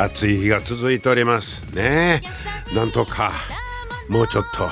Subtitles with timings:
[0.00, 1.74] 暑い日が続いております。
[1.74, 2.22] ね。
[2.72, 3.32] なんとか
[4.08, 4.68] もうちょっと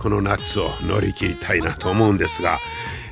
[0.00, 2.58] この夏を乗り切りたいなと思うんですが、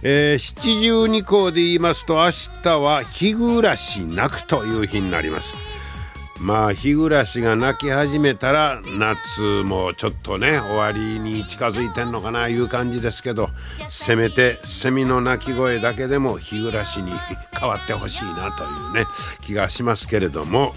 [0.02, 2.30] えー、七十二校で言いますと明
[2.62, 5.52] 日は日暮らしなくという日になります。
[6.40, 13.50] まあ日暮らしが泣き始めたら夏もちょっとね終わりに近づいてんのかないう感じですけど
[13.90, 17.12] せめてセミの鳴き声だけでも日暮らしに
[17.58, 19.06] 変わってほしいなというね
[19.42, 20.72] 気がしますけれども。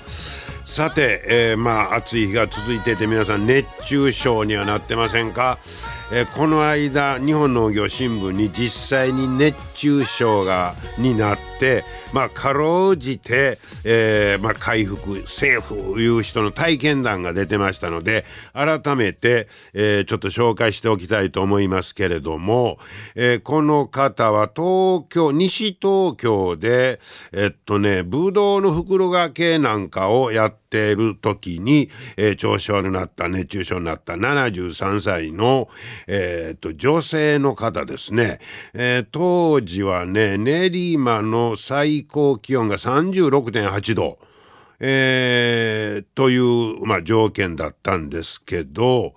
[0.63, 5.57] さて、えー、まあ暑い日が続いていて皆さん熱中症にはなってませんか？
[6.13, 22.77] えー、この間日本農業新聞に実際に熱中症がになってまあかろうじて、えーまあ、回復セーフいう人の体験談が出てましたので改めて、えー、ちょっと紹介しておきたいと思いますけれども、
[23.15, 26.99] えー、この方は東京西東京で
[27.31, 35.69] えっとねブドウの袋掛けなんかをやっている時に、えー、調子悪くなった熱中症になった73歳の、
[36.07, 38.39] えー、と女性の方ですね、
[38.73, 44.19] えー、当時はね練馬の最高気温が36.8度。
[44.83, 49.13] えー、という、まあ、条件だったんですけど、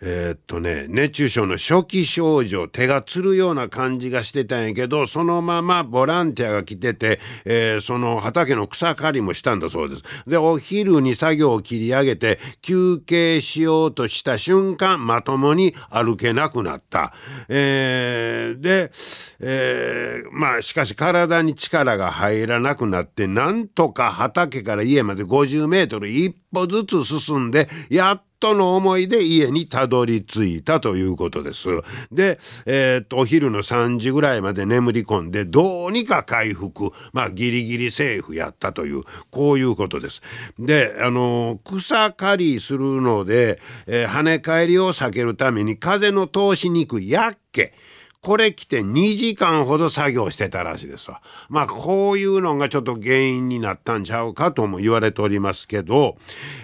[0.00, 10.02] えー、っとね、熱中症の初期症状、手がつるような感じがしてたんやけど、そのままボランティアが来てて、えー、その畑の草刈りもしたんだそうです。
[10.26, 17.12] で、お昼に作業を切り上げて、休憩しようとした瞬間、まともに歩けなくなった。
[17.48, 18.92] えー、で、
[19.40, 31.68] えー、まあ、しかし体に力が入らなくなって、なんとか畑から家まで50メートル一歩ずつ進んで、やっとの思いで家にたどり着いたということです。
[32.12, 40.22] で、えー、っと、お昼の3時ぐらいまで眠り込んで、どうにか回復、まあ、ギリギリセーフやったという、こういうことです。
[40.58, 47.74] で、あの、草刈りするので、えー、跳ね返りを避けるために風の通しにくいやっけ。
[48.20, 51.22] これ来て2時間ほど作業してたらしいですわ。
[51.48, 56.16] まあこういうのがちょっと原因になったんちゃうかとも言われておりますけど、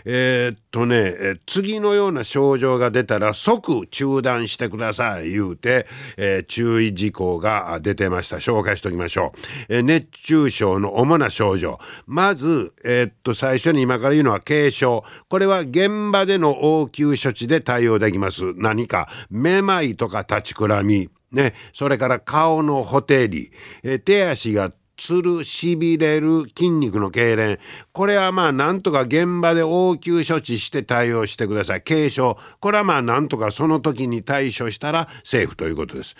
[0.04, 8.36] えー、っとね、次のような症状が出たら即中断してください言うて、えー、注意事項が出てました。
[8.36, 9.38] 紹介しておきましょう。
[9.68, 11.78] えー、熱中症の主な症状。
[12.06, 15.04] まず、え、っと最初に今から言うのは軽症。
[15.28, 18.54] これは現場での応急処置で対応できます。
[18.56, 21.13] 何か、めまいとか立ちくらみ。
[21.34, 23.50] ね、それから顔のほてり、
[23.82, 27.60] え手足がつる、しびれる筋肉の痙攣。
[27.92, 31.82] これはまあなんとか現場で応急処置して対応してください。
[31.82, 32.38] 軽症。
[32.60, 36.14] これはまあなんとかその時に対処したらセーフということです。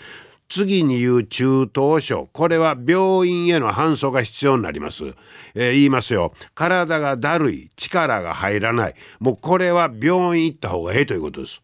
[0.47, 2.29] 次に言う中等症。
[2.31, 5.05] これは病院への搬送が必要になります。
[5.55, 6.33] えー、言いますよ。
[6.53, 7.69] 体がだるい。
[7.75, 8.95] 力が入らない。
[9.19, 11.61] もうこれは病院行った方がええということです。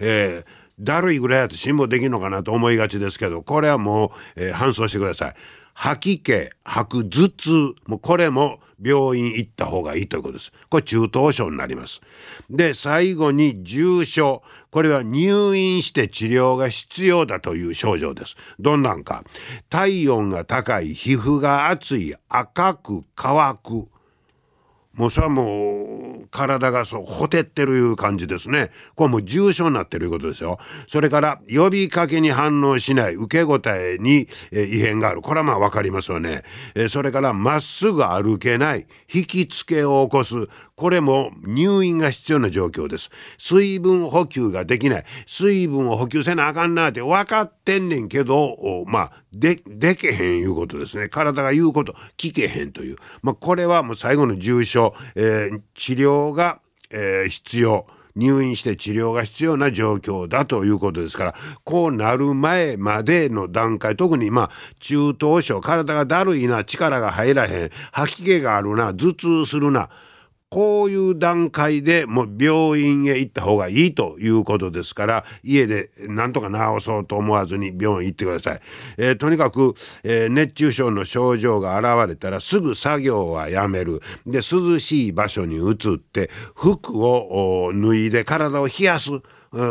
[0.00, 5.34] えーだるいぐらいやと辛抱できるのかなと思いがちですけどこれはもう、えー、搬送してください。
[5.76, 7.50] 吐き気吐く頭痛
[7.86, 10.52] もうこれも病院行った方がいいということです。
[10.68, 12.00] これ中等症になります。
[12.48, 14.42] で最後に重症。
[14.70, 18.36] これは入院して治療が必要だという症状です。
[18.60, 19.24] どんなんか。
[19.68, 23.88] 体温が高い皮膚が熱い赤く乾く。
[24.94, 28.70] もうそれはもう体がそうほてってるいう感じですね。
[28.94, 30.58] これもう重症になってるいうことですよ。
[30.86, 35.22] それから呼びかけに反応しない受け答えに、異変がある。
[35.22, 36.42] これはまあわかりますよね。
[36.88, 40.48] それからまっすぐ歩けない引きつけを起こす。
[40.76, 43.10] これも入院が必要な状況です。
[43.38, 45.04] 水分補給ができない。
[45.26, 51.08] 水分を補給せなあかんなって分かってんねんけど、まあで、でけへんいうことですね。
[51.08, 52.96] 体が言うこと聞けへんという。
[53.22, 54.83] まあこれはもう最後の重症
[55.14, 56.60] えー、治療が、
[56.90, 57.86] えー、必要。
[58.16, 61.34] 入院して治療が必要な状況だということですから
[61.64, 69.90] こうなる前までの段階特にまあ中等症体がだるいな力が入らへん吐き気があるな頭痛するな
[70.50, 78.60] こういう段階でもう病院へ行った方がいいということですから家でなんとか治そうと思わずに病院行ってください。
[78.96, 79.74] えー、とにかく、
[80.04, 89.10] えー、熱中症の症状が現れたらすぐ作業はやめるで涼しい場所に移って服を脱いで体を冷やす。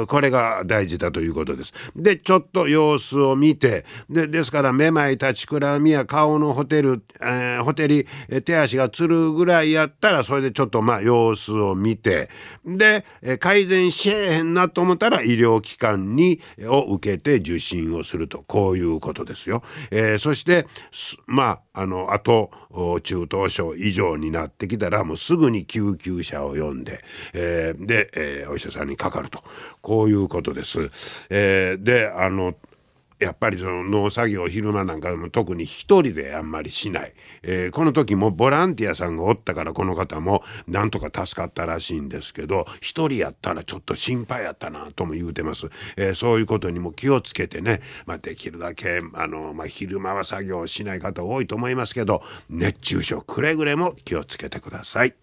[0.07, 1.73] これが大事だということです。
[1.95, 8.07] で、ちょっと様子を見て、で、ですから、めまい、立ちくらみや顔のホテル、えー、ホテリ、
[8.43, 12.29] 手足がつるぐらいやったら、それでちょっとまあ様子を見て、
[12.65, 13.05] で、
[13.39, 19.63] 改善しえへんなと思ったら、医療機関に、を受けて受診をすると、こういうことですよ。
[19.91, 20.65] えー、そして、
[21.27, 22.51] まあ、あの、あと、
[23.03, 27.03] 中等症以上になってきたら、もうすぐに救急車を呼んで、
[27.33, 29.43] えー、で、えー、お医者さんにかかると。
[29.81, 30.89] こういうことです。
[31.29, 32.55] えー、であの
[33.23, 55.22] やっぱりその農作業昼間なんかでも特に一人であんまりしない、えー、この時もボランティアさんがおったからこの方もなんとか助かったらしいんですけど一人やったらちょっと心配やったなとも言うてます、えー、そういうことにも気をつけてね、まあ、できるだけあの、まあ、昼間は作業しない方多いと思いますけど熱中症くれぐれも気をつけてください。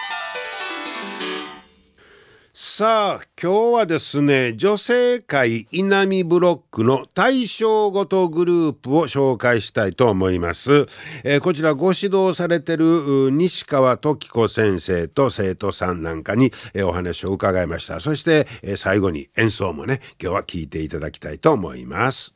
[2.73, 10.85] さあ今日はですね女性会稲見ブロックの対象ごとグループを紹介したいと思います、
[11.25, 17.99] えー、こちらご指導されてる西川時子先生と生徒さんなんかに、えー、お話を伺いました。
[17.99, 22.33] そして、えー、最後に演奏もね今日は聞いていただきたいと思います。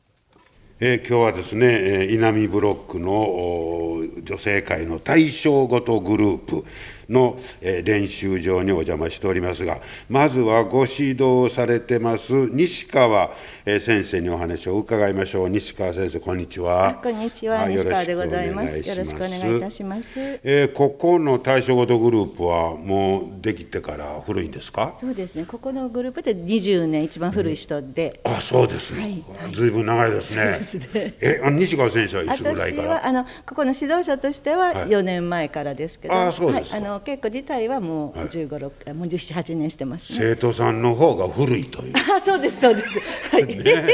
[0.80, 6.66] えー、今日はですね、えー、稲見ブロックの女性会の対象ごとグループ。
[7.08, 13.30] の、えー、練習場にお邪魔しておりますがまずはご指導されてます西川、
[13.64, 15.48] えー、先生にお話を伺いましょう。
[15.48, 17.00] 西川先生こんにちは。
[17.02, 17.66] こんにちは。
[17.68, 18.78] 西川でございます。
[18.78, 20.08] よろしくお願いいたします、
[20.42, 24.96] えー、ここの対象ごとグループはもうできてから古いんですか？
[25.00, 25.44] そうですね。
[25.46, 30.44] ここのグループで20年一番古い人で、うん、あそうですね、はい、ずいぶん長いですね。
[30.44, 31.14] ですね。
[31.20, 32.94] え西川先生はいつぐらいから？
[32.94, 41.92] 私はあのここの指導者としては4年前からですけど、はい、あそうですはい、あの稽古自体はもう15、はい、もう17、8年してます、ね、生徒さんの方が古いという。
[41.96, 43.00] あそうですそうです。
[43.30, 43.44] はい。
[43.46, 43.86] ね、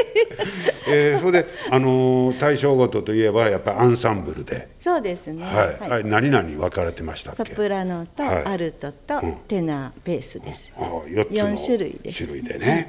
[0.89, 4.69] えー、それであの対象ごとといえばやっぱりアンサンブルで。
[4.79, 5.45] そうですね。
[5.45, 5.91] はい。
[5.91, 10.73] はい、何々分かれてましたソプラノとアルトとテナーベースです。
[10.77, 12.19] うん、あ4つの種類です。
[12.25, 12.67] 種類でね。
[12.67, 12.89] はい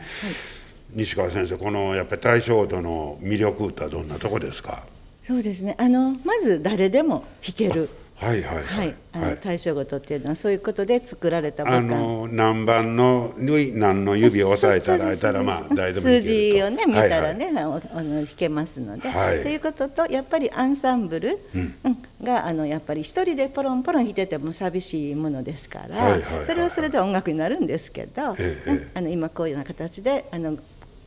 [0.95, 4.85] 西川先生このやっぱり大正ごとの魅力ってどんなとこですか？
[5.25, 7.89] そうですねあのまず誰でも弾ける
[8.23, 21.75] はいはいはい、はい、あの対象ごとっていうのはそういうことで作られたあの何番の何の指を押さえたらえたらまあ誰でも数字をね見たらね、あの弾けますので、はい、ということとやっぱりアンサンブル、うん。
[22.23, 30.57] があのやっぱり一人でポロンポロン弾いてても寂しいものですから、それはそれで音楽になるんですけど、あの今こういうような形であの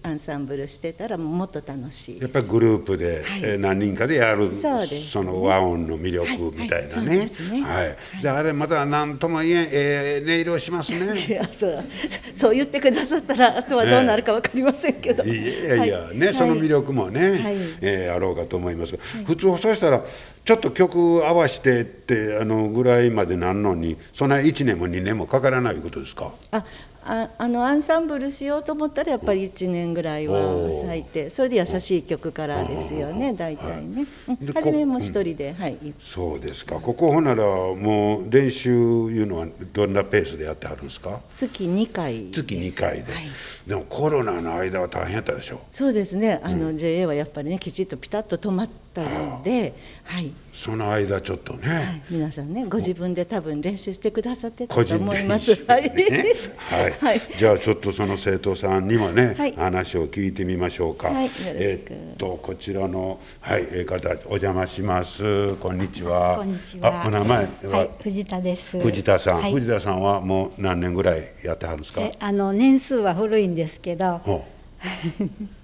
[0.06, 7.28] アンサンブルしてたらもっと楽しいやっぱりグループで、はい、え何人かでやるそね、その和音の魅力みたいなね。
[7.64, 7.84] は
[8.20, 11.18] い、であれまた何とも言ええー、音色しますね。
[11.26, 11.84] いやそう。
[12.32, 15.24] そう言ってくださったらあとはどうなるか分かりませんけど。
[15.24, 20.04] いやいや、ね、その魅力もね、はい、えー、あろうかと思いますが、普通そうしたら
[20.46, 26.32] ちょっと曲合わせてってあのぐらいまでなんのにそんな1年も2年もかからないことですか？
[26.52, 26.64] あ
[27.08, 34.06] ああのアンサンブルしようと思ったらやっぱり1年ぐらいは最低それで優しい曲からですよね大体ね、
[34.54, 36.76] 初めも一人で、はいそうですか。
[36.76, 41.20] ここほならもう練習いうのはどんなペースでやってはるんですか？
[41.34, 43.24] 月2回月2回で、はい、
[43.66, 45.60] でもコロナの間は大変やったでしょ？
[45.72, 46.40] そうですね。
[46.44, 49.74] あの、うん、JA はやっぱりねきちっとピタッと止まってというんで、
[50.04, 55.54] はい、その間ちょっとね、はい、皆さんねご自分で多分練習してくださってたと思います。
[55.54, 61.08] ね、はい、はい、じゃあちょっとその生徒さんにもね、はい、話を聞いてみましょうか。
[61.08, 65.56] はい、えー、っとこちらのはいえ方お邪魔します。
[65.56, 66.36] こんにちは。
[66.36, 67.04] こんにちは。
[67.06, 68.80] お名前は、藤田です。
[68.80, 72.00] 藤田さん、藤田さんはもう何年ぐらいやってはるんですか？
[72.18, 74.22] あの年数は古いんですけど。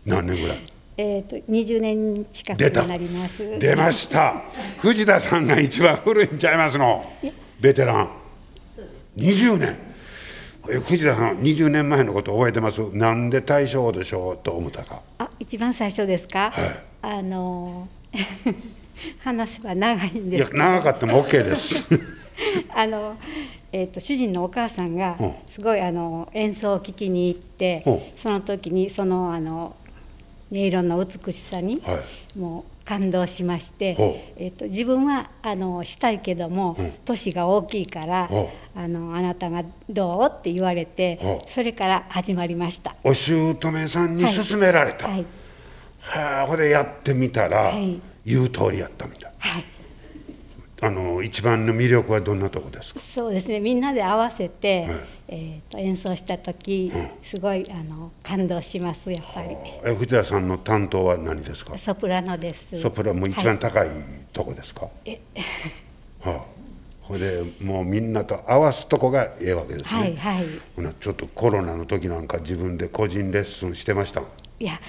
[0.04, 0.71] 何年ぐらい？
[0.96, 3.58] えーと、と20年近くになります。
[3.58, 4.42] 出ました。
[4.78, 7.04] 藤田さんが一番古いんちゃいますの？
[7.60, 8.10] ベテラン。
[9.16, 9.76] 20年。
[10.68, 12.80] え藤田さん20年前のこと覚えてます？
[12.92, 15.02] なんで大賞でしょうと思ったか。
[15.18, 17.88] あ一番最初ですか、はい、あの
[19.20, 21.06] 話せば長いんですいや長かった。
[21.06, 21.88] も OK です。
[22.74, 23.16] あの
[23.72, 25.16] えーと、主人のお母さんが
[25.48, 27.82] すごいあの演奏を聴きに行って
[28.16, 29.76] その時にそのあの
[30.52, 31.82] 音色の美しさに
[32.36, 33.96] もう感動しまして、
[34.36, 38.28] えーと、自分はあのしたいけども年が大きいから
[38.74, 42.94] あのあなたがどうって言われてそれから始まりました。
[43.02, 45.26] お姑さんに勧められた、はい、
[46.00, 49.32] はあこれやってみたら、はい、言う通りやったみたい。
[49.38, 49.71] はい
[50.84, 52.98] あの一番の魅力はどんなとこですか？
[53.00, 53.60] そうですね。
[53.60, 54.90] みんなで合わせて、はい、
[55.28, 59.56] えーと、演奏した時、うん、すごいあの感動しますやっぱり。
[59.84, 61.78] え藤田さんの担当は何ですか？
[61.78, 62.76] ソプラノです。
[62.80, 63.88] ソプラノ一番高い
[64.32, 65.20] とこですか、はい、え。
[66.20, 66.40] はあ。
[67.02, 70.00] ほでもうみんなと合わすとこがええわけですね。
[70.00, 70.44] はいはい。
[71.00, 74.22] ちょっとコロナの時なんか自分で個人レッスンしてました。
[74.58, 74.80] いや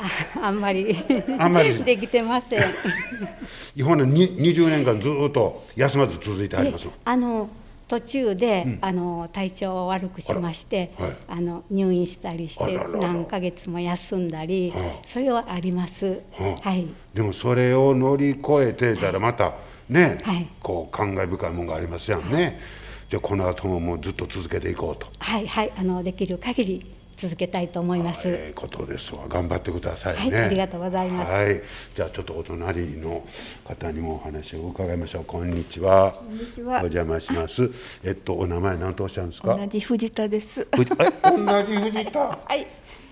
[0.00, 0.96] あ あんまり
[1.38, 1.74] あんまり。
[1.84, 2.60] できてません。
[3.76, 7.48] 日本の20年間ずっと休まず続いてありますあの
[7.86, 14.72] 途中で、うん、あの体調を悪くしまして、あはい、あの入院したりして何ヶ月も休んだり、
[15.04, 19.54] それはあります、はあ、はい、でもそれを乗り越えてたらまた
[19.88, 22.56] ね、はい、こう感慨深いものがありますやんね、はい、
[23.08, 25.08] じゃあこの後ももうずっと続けていこうと。
[25.18, 25.72] はいはい。
[25.76, 26.86] あのできる限り
[27.20, 28.28] 続けたいと思います。
[28.28, 29.26] ええことですわ。
[29.28, 30.44] 頑張ってくださいね、はい。
[30.46, 31.30] ありがとうございます。
[31.30, 31.60] はい。
[31.94, 33.22] じゃあちょっとお隣の
[33.64, 35.24] 方にもお話を伺いましょう。
[35.26, 36.12] こんにちは。
[36.12, 36.76] こんにちは。
[36.78, 37.70] お邪魔します。
[38.02, 39.54] えっとお名前何とおっしゃるんですか？
[39.54, 40.66] 同じ藤田です。
[40.72, 42.20] え同じ藤田？
[42.20, 42.66] はい。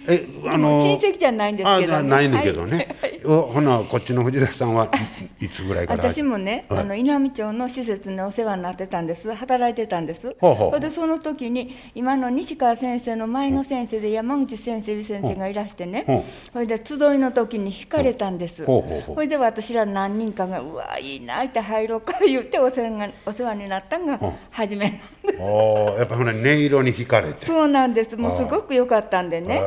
[0.09, 4.91] えあの親戚じゃないんですけど、ね、ないんだけどね、はい、ほなこっちの藤田さんは
[5.39, 6.03] いつぐらいから？
[6.03, 9.33] 私もね、はい、あの稲美町の施設にお世話になってたんです。
[9.35, 10.35] 働いてたんです。
[10.41, 16.25] ほうでその時に今の西川先生の前の先生で山口先生先生がいらしてね。
[16.53, 18.65] それで集いの時に惹かれたんです。
[18.65, 25.01] それで私ら何人かが「うわいいな」って入ろうか言ってお世話がお世話になったのが初めなん
[25.33, 27.45] ですやっぱほら音色に惹かれて。
[27.45, 28.17] そうなんです。
[28.17, 29.61] もうすごく良かったんでね。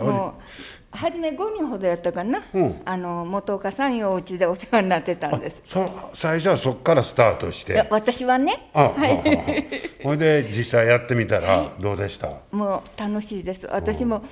[0.00, 0.42] もう
[0.90, 5.56] 初め5人ほどやったかな、うん、あの元岡さんよお家でお世話になってたんです。
[6.14, 7.86] 最初はそこからスタートして。
[7.90, 8.70] 私はね。
[8.72, 13.66] あ、はい、ほいで実際やってみたらどうでした、はい、もう楽しいです。
[13.70, 14.24] 私も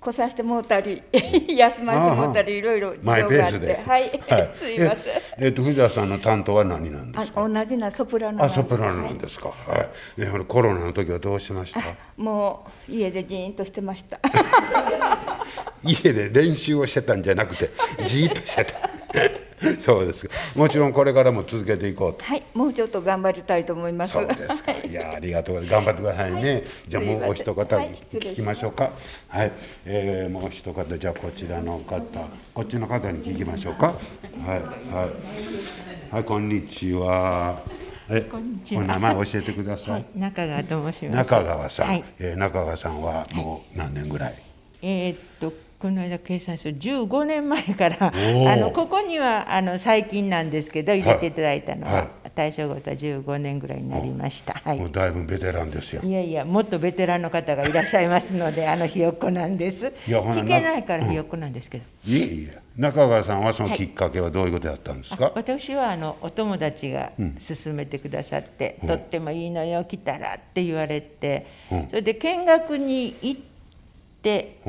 [0.00, 3.16] 来させてもうたり 休ませてもうたりいろいろ事情が
[3.46, 3.80] あって。
[3.86, 5.44] はい、はい、すいません。
[5.44, 7.46] えっ、と藤田さんの担当は何なんですか？
[7.48, 9.48] 同じなソプラノあソプラノなんですか。
[9.66, 11.80] はい、ね、コロナの時はどうしました？
[12.16, 14.18] もう家でじーんとしてました。
[15.84, 17.70] 家で練習をしてたんじゃなくて
[18.04, 18.80] じーっとしてた
[19.78, 22.24] そうですもちろんこれからも続けていこうと。
[22.24, 24.12] はいもうちょっと頑張りたいと思います。
[24.12, 24.72] そうですか。
[24.72, 24.92] い。
[24.92, 28.92] やありがとう頑張ってくださいね、はい、じゃあもうお一方聞きましょうか。
[29.28, 29.52] はい、
[29.84, 32.00] えー、もう一方じゃあこちらの方
[32.54, 33.94] こっちの方に聞きましょうか。
[34.44, 34.60] はい
[34.92, 36.14] はい。
[36.14, 37.62] はいこんにちは。
[38.08, 38.28] え
[38.72, 41.30] お名前教えてください、はい、中川と申します。
[41.30, 44.42] 中川さん、はい、えー、中川さんはもう何年ぐらい、
[44.82, 56.02] えー、っとこの間計算する15年前からあのここにはあの最近なんですけど入れていただいたのは、はい、大正ごとは15年ぐらいになりました、はい、もうだいぶベテランですよ。
[56.02, 59.94] いやいやもっとベテランの方がいらっしゃいますのであのひよっこなんです。
[60.06, 62.58] いや聞けないからひよっこなんですけど、うん、いえいえ。
[62.76, 73.49] 中川さんはそのきっかけはどういうことだったんですか、はい、私はあのお友達が勧めてくださって、うん、とってもいいのよ来たらって言われて、うん、それで見学に行って、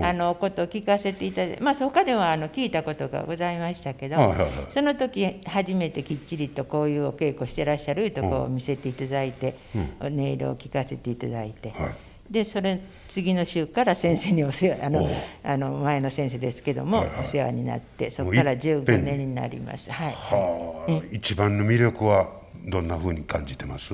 [0.01, 11.71] あのことを聞かせていただいて、まあ、他ではあの聞いたことがございましたけど、はいはいはい、その時初めてきっちりとこういうお稽古してらっしゃるとこを見せていただいて、うん、音色を聞かせていただいて。
[11.71, 11.95] はい。
[12.31, 12.79] でそれ
[13.09, 15.05] 次の週から先生にお世話あの
[15.43, 19.91] あの前の先生ですけども、はいはい、お世話になってそこから15年になります。
[19.91, 22.29] はい、はあ、一番の魅力は
[22.69, 23.93] どんなふうに感じてます？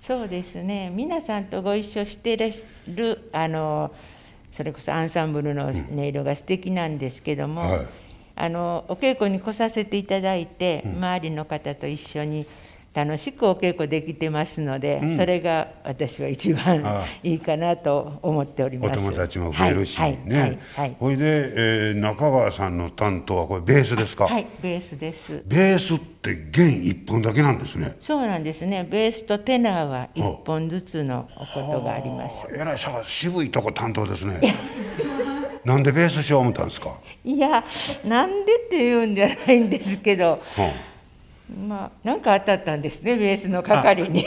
[0.00, 0.90] そうですね。
[0.94, 2.38] 皆さんとご一緒して
[2.88, 3.90] るあの
[4.54, 7.86] それこそアンサンブルの音色が素敵なんですけども、うんはい、
[8.36, 12.46] あのお稽古に来させていただいて、周りの方と一緒に
[12.94, 18.98] 楽しくお稽古できてますので、うん、それが私は一番いいかなと思っております。
[19.00, 20.60] お友達も増えるし、はい、ね。
[20.76, 20.96] はい。
[21.00, 24.28] ほ、いで、えー、中川さんの担当はこれベースですか？
[24.28, 25.42] はい、ベースです。
[25.44, 27.96] ベースって弦一本だけなんですね。
[27.98, 28.86] そうなんですね。
[28.88, 32.46] ベースとテナーは一本ずつのことがあります。
[32.54, 34.40] えらいさ渋いとこ担当ですね。
[35.64, 36.94] なんでベースしよう思ったんですか？
[37.24, 37.64] いや、
[38.04, 40.30] なんでって言うんじゃないんですけど。
[40.30, 40.93] はあ
[41.48, 44.24] まあ、なんか当たったんですね、ベースの係に。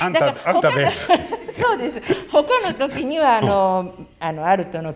[0.00, 1.08] あんた、あんたベース。
[1.60, 2.00] そうです。
[2.30, 4.94] 他の時には、あの、あのアルトの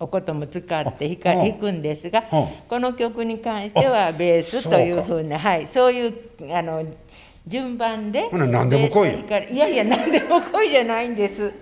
[0.00, 2.24] おことも使って弾か、弾くんですが。
[2.68, 6.14] この曲に関しては、ベースというふうな、はい、そういう、
[6.50, 6.84] あの。
[7.44, 9.10] 順番で何でも来い
[9.52, 11.52] いやいや何でも来いじゃないんです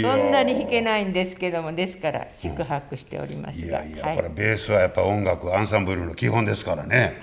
[0.00, 7.20] そんなに弾けないんですけどもですから宿泊しておりますが、いやいや、これベースはやっぱ音楽アンサンブルの基本ですからね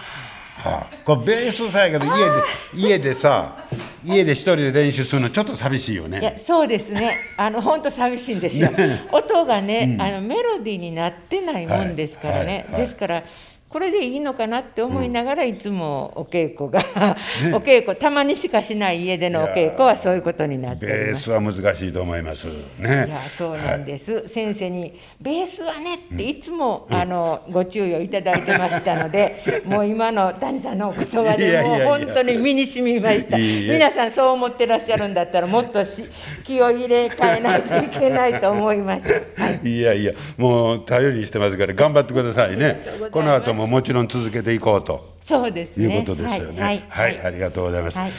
[0.56, 2.44] はあ、これベースさやけど家で
[2.74, 3.66] 家でさ
[4.04, 6.20] 家で一人で練習するのちょっと寂しいよね。
[6.20, 7.18] いやそうですね。
[7.38, 12.56] あの本当寂しいんですよ、ね、音がね、うん、あのメロディーになってないもんですからね、はい。
[12.56, 12.72] はい。
[12.74, 13.24] はい、ですから
[13.74, 16.80] これでいいのかなって思いながらいつもお稽古が、
[17.58, 22.46] お稽古たまにしかしない家でのお稽古はそういうことになってベースは難しいと思います。
[22.78, 23.06] ね。
[23.08, 33.38] いやそうなんです、はい、先生にベースはねっていつも、うん、あのご注意をいただいてましたので、 もう今の谷さんのお言葉でもう本当に身に染みました。
[33.40, 36.06] 皆さんそう思ってらっしゃるんだったらもっとし
[36.44, 39.14] 気を入れ替えないといけないと思いました、
[39.44, 42.86] はい、いやいやもう頼りにしてますから頑張ってくださいね。
[43.10, 45.86] この後もももちろん続けていこうとそうですね。
[45.86, 46.62] いうことですよね。
[46.62, 47.98] はい、はい、ありがとうございます。
[47.98, 48.12] はい、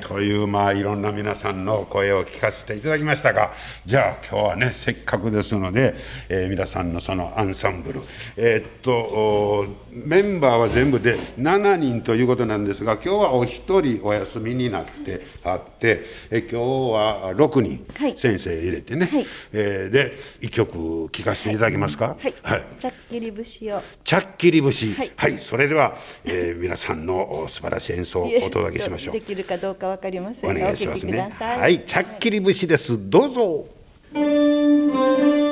[0.00, 3.52] とい、うまあいろんな皆さんの声を聞かせていただきましたが、
[3.86, 5.94] じゃあ今日はねせっかくですので、
[6.28, 8.00] えー、皆さんのそのアンサンブル、
[8.36, 16.56] えー、っとメンバーは全部で7人ということなんですが、今日はお一人お休みになってあって、え今日
[16.94, 17.86] は6人
[18.16, 22.16] 先生入れてね、はい、えー、で一曲聴かせていただけますか？
[22.18, 22.34] はい。
[22.42, 22.64] はい。
[22.76, 23.82] チャッキリ節を。
[24.02, 24.94] チャッキリ節。
[24.94, 25.96] はい、はい、それでは。
[26.24, 29.14] えー、皆さんの素晴らしい演奏をお届けしましょう。
[29.14, 31.32] できるかどうかわかりませんお願いしますね。
[31.38, 32.98] はい、チャッキリ節です。
[33.10, 33.66] どうぞ。
[34.12, 35.47] とい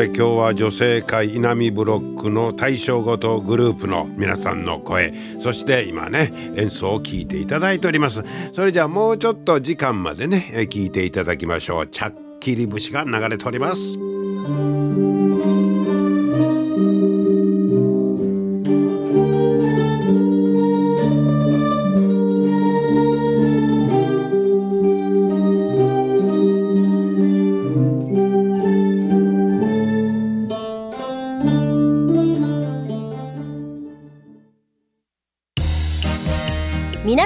[0.00, 8.22] で今日は女性会稲見ブロックの大正ごとグループの皆さんの声そして今ね演奏を聴いていただいております。
[8.54, 11.86] それじゃあもうちょっと時間までね聴いていただきましょう。
[11.86, 14.79] ちゃっきり節が流れております。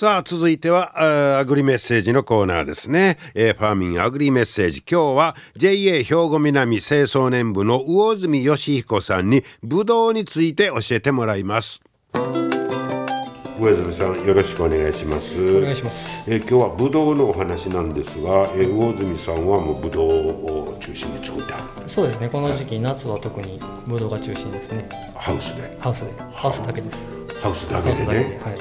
[0.00, 4.82] さあ続いてはアグリメッセージのコーナーですね、えー、ファーミンアグリメッセージ。
[4.90, 11.82] 今日は JA 兵庫南清掃年部の魚住義彦さんにブドウについて教えてもらいます。
[12.14, 15.38] 上住さんよろしくお願いします。
[15.58, 16.24] お願いします。
[16.26, 22.30] え今日はブドウのお話なんですが、え魚住さんはもうブドウを中心に作ってあるそうですね。
[22.30, 24.88] この時期、はい、夏は特にブドウが中心ですね。
[25.14, 25.76] ハウスで。
[25.78, 26.06] ハウスで。
[26.32, 28.40] ハウスだけですハウスだけでね。
[28.42, 28.54] はい、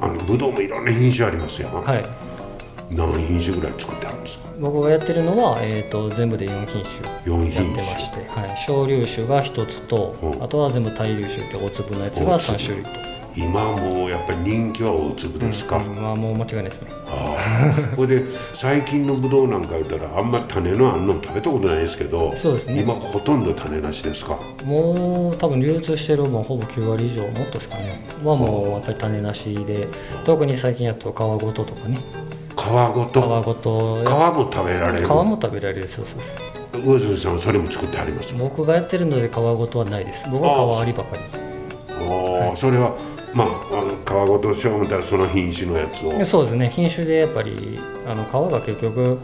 [0.00, 2.04] あのブドウもいろんな品種ありますよはい。
[2.90, 4.44] 何品種ぐらい作ってあるんですか？
[4.60, 6.94] 僕がやってるのは、えーと、全部で4品種
[7.50, 12.90] やってまして、はい、小粒種が1つと、あとは全部大粒種って大粒のやつが3種類と。
[13.34, 16.90] 今もやっぱり人気は大粒ですか、うん、今もう間違いないですね
[17.96, 22.80] これ で最近のぶどうなんか言ったらあんま種のあんの食べたことないですけどそうですね。
[22.80, 24.38] 今ほとんど種なしですか？
[24.64, 28.00] もう多分流通してるもうほぼ9割以上もっとですかね。
[28.24, 29.88] はもうやっぱり種なしで
[30.24, 31.98] 特に最近やと皮ごととかね。
[32.56, 33.20] 皮ごと？
[33.42, 33.96] 皮ごと。
[34.04, 35.06] 皮も食べられる？
[35.06, 35.88] 皮も食べられる。
[35.88, 36.38] そうそうそ
[36.78, 36.82] う。
[36.84, 38.32] 魚住さんはそれも作ってあります？
[38.38, 40.24] 僕がやってるので皮ごとはないです。
[40.30, 41.20] 僕は皮ありばかり。
[41.90, 42.94] ああ、はい、それは
[43.34, 43.48] まあ、
[43.80, 46.24] あの皮ごとしよう思ったらその品種のやつを。
[46.24, 46.70] そうですね。
[46.70, 49.18] 品種でやっぱりあの皮が結局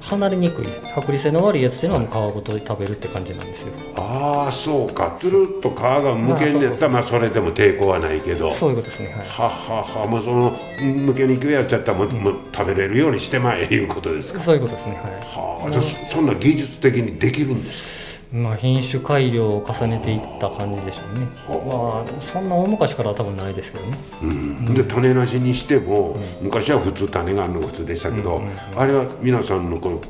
[0.00, 3.72] 離れにくい剥離性の悪いやつっていうのはもう皮ごと食べるって感じなんですよ。
[3.96, 5.16] ああそうか。
[5.20, 8.52] つるっと皮がむけんでったらまあそれでも抵抗はないけど。
[8.52, 10.06] そういうことですね、はい、ははは。
[10.06, 14.40] もうそのむけにくいやつやったらもう,、もう食べれるようにしてまえいうことですか。
[14.40, 14.94] そういうことですね。
[14.94, 15.02] はい。
[15.24, 17.95] はあじゃそんな技術的にできるんですか？
[18.32, 30.02] まあ、品種改良を重ねていった感じでしょうね、まあ、そんな大昔からは多分ないですけどね、うん、で種なしにしても、うん、昔は普通種があるのが普通でしたけど、うんうんうん、あれは皆さんのこの思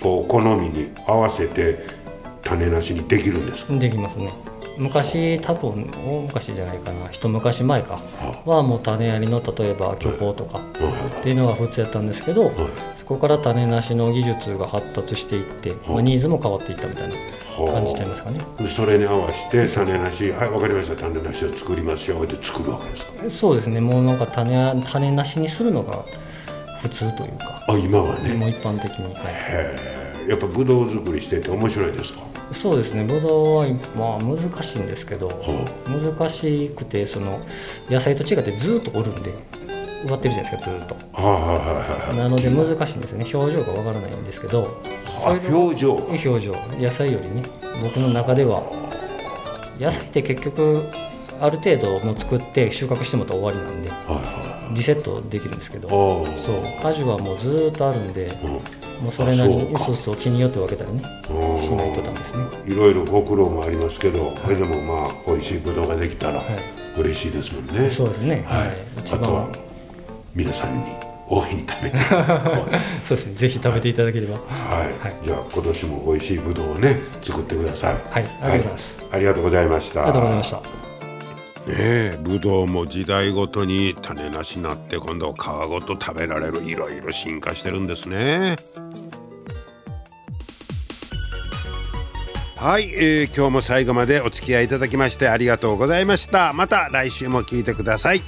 [0.00, 1.78] 考好みに合わせて
[2.42, 3.72] 種なしにできるんですか？
[3.74, 4.32] できますね
[4.78, 7.08] 昔多分大昔じゃないかな。
[7.10, 8.00] 一昔前か。
[8.46, 12.52] はもう種ありの例えば巨峰とかっていうのが普通やったんですけど
[12.96, 17.14] そこから種なしの技術が発達していって、まあ、ニーズも変わっていったみたいな
[17.72, 18.40] 感じちゃいますかね。
[18.68, 20.96] それに合わせて種なしはい分かりました。
[20.96, 23.30] 種なしを作りますよって作るわけですか？
[23.30, 23.80] そうですね。
[23.80, 26.04] もうなんか種種なしにするのが
[26.80, 27.62] 普通というか。
[27.68, 28.34] あ今はね。
[28.34, 29.14] もう一般的に。
[29.14, 32.20] はいやっぱブドウ作りしてて面白いですか？
[32.52, 33.04] そうですね。
[33.04, 35.42] ブドウは、まあ、難しいんですけど、
[35.86, 37.40] 難しくてその
[37.90, 39.32] 野菜と違ってずっとおるんで
[40.04, 40.96] 植わってるじゃないですかずっと、
[42.14, 43.30] なので難しいんですよね。
[43.32, 44.82] 表情がわからないんですけど
[45.24, 46.52] 表情表情。
[46.78, 47.42] 野菜よりね
[47.82, 48.62] 僕の中では。
[49.80, 50.82] 野菜って結局
[51.42, 53.90] ある程度もう作って収穫してもらったら終わりなんで、
[54.76, 55.88] リセットできるんですけど
[56.38, 58.30] そう果樹はもうずっとあるんで、
[59.02, 61.04] もうそれなりにそうそう気によって分けたりねし
[61.74, 62.44] ないとダメですね。
[62.66, 66.40] いろいろご苦労もありますけど、それでもまあ美味しいぶどうができたら
[66.96, 68.44] 嬉しいですもんね、そうですね。
[68.46, 68.78] はい、
[69.12, 69.48] あとは
[70.34, 70.84] 皆さんに
[71.28, 71.98] 大いに食べて
[73.08, 73.34] そうですね。
[73.34, 74.34] ぜひ食べていただければ。
[74.34, 77.94] はい、はい、じゃあ今年も美味しいぶどうをね作ってください。
[78.10, 78.26] はい。
[78.40, 80.02] ありがとうございます、ありがとうございました。
[80.02, 80.91] ありがとうございました
[81.66, 81.74] ね
[82.14, 85.36] えぶどうも時代ごとに種なしになって今度皮
[85.68, 88.56] ごと食べられるいろいろ進化してるんですね。
[92.56, 96.52] はい、えー、今日も最後までお付き合いいただきましてありがとうございました。
[96.52, 98.20] また来週も聞いてください。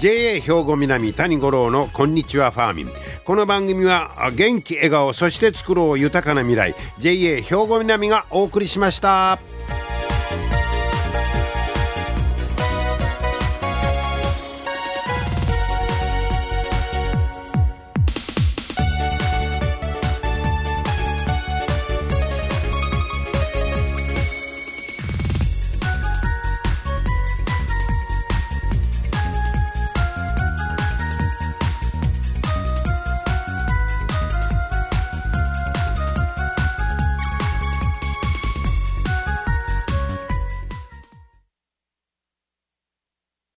[0.00, 2.88] JA 兵庫南谷五郎のこんにちはファーミン。
[3.24, 6.74] この番組は元気笑顔そして作ろう豊かな未来。
[6.98, 9.38] JA 兵庫南がお送りしました。